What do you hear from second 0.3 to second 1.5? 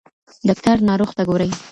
ډاکټر ناروغ ته ګوري.